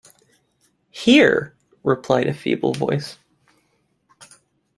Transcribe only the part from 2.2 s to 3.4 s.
a feeble voice.